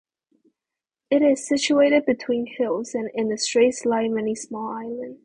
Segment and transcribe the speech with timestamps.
[1.11, 5.19] It is situated between hills, and in the straits lie many small islands.